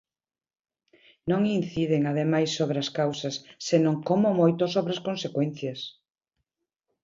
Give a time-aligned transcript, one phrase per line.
[1.29, 3.35] Non inciden, ademais, sobre as causas,
[3.67, 5.79] senón como moito sobre as consecuencias.